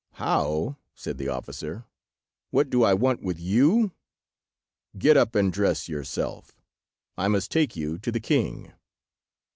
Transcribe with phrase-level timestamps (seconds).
[0.13, 1.85] "How!" said the officer.
[2.49, 3.91] "What do I want with you?
[4.97, 6.59] Get up and dress yourself.
[7.19, 8.73] I must take you to the king."